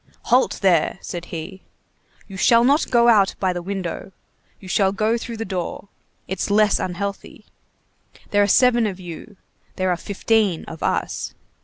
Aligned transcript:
"Halt 0.33 0.57
there," 0.63 0.97
said 1.03 1.25
he. 1.25 1.61
"You 2.27 2.35
shall 2.35 2.63
not 2.63 2.89
go 2.89 3.07
out 3.07 3.35
by 3.39 3.53
the 3.53 3.61
window, 3.61 4.11
you 4.59 4.67
shall 4.67 4.91
go 4.91 5.15
through 5.15 5.37
the 5.37 5.45
door. 5.45 5.89
It's 6.27 6.49
less 6.49 6.79
unhealthy. 6.79 7.45
There 8.31 8.41
are 8.41 8.47
seven 8.47 8.87
of 8.87 8.99
you, 8.99 9.37
there 9.75 9.91
are 9.91 9.97
fifteen 9.97 10.65
of 10.65 10.81
us. 10.81 11.35